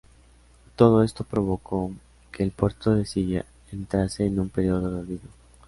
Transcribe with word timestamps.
Todo 0.77 1.03
esto 1.03 1.23
provocó 1.23 1.91
que 2.31 2.41
el 2.41 2.49
Puerto 2.49 2.95
de 2.95 3.05
Silla 3.05 3.45
entrase 3.71 4.25
en 4.25 4.39
un 4.39 4.49
periodo 4.49 4.89
de 4.95 4.99
olvido. 5.01 5.29